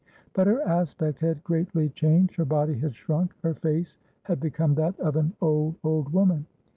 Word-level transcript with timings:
But 0.33 0.47
her 0.47 0.63
aspect 0.67 1.19
had 1.19 1.43
greatly 1.43 1.89
changed; 1.89 2.35
her 2.37 2.43
body 2.43 2.73
had 2.73 2.95
shrunk, 2.95 3.35
her 3.43 3.53
face 3.53 3.99
had 4.23 4.39
become 4.39 4.73
that 4.73 4.99
of 4.99 5.15
an 5.15 5.35
old, 5.41 5.75
old 5.83 6.11
woman. 6.11 6.47